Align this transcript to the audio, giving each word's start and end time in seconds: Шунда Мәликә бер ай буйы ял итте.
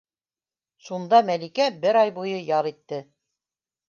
Шунда 0.85 1.19
Мәликә 1.27 1.67
бер 1.83 1.99
ай 2.01 2.13
буйы 2.15 2.39
ял 2.47 2.71
итте. 2.71 3.01